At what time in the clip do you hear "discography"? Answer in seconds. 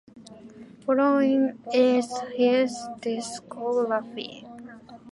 3.01-4.41